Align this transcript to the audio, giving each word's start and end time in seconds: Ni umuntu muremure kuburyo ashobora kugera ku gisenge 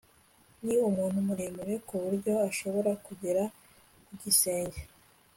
Ni 0.65 0.75
umuntu 0.89 1.17
muremure 1.27 1.75
kuburyo 1.87 2.33
ashobora 2.49 2.91
kugera 3.05 3.43
ku 4.05 4.11
gisenge 4.21 4.81